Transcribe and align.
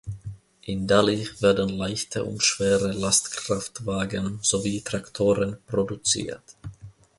In 0.63 0.87
Dali 0.87 1.29
werden 1.41 1.69
leichte 1.77 2.23
und 2.25 2.41
schwere 2.41 2.91
Lastkraftwagen 2.91 4.39
sowie 4.41 4.81
Traktoren 4.81 5.59
produziert. 5.67 6.41